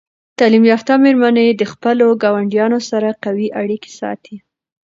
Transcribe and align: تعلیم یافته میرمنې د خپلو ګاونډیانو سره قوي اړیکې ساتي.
تعلیم 0.39 0.63
یافته 0.71 0.93
میرمنې 1.03 1.45
د 1.51 1.63
خپلو 1.71 2.07
ګاونډیانو 2.23 2.79
سره 2.89 3.09
قوي 3.23 3.47
اړیکې 3.61 3.91
ساتي. 3.99 4.35